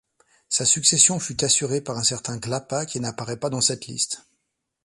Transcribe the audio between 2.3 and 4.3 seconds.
Glappa qui n'apparaît pas dans cette liste.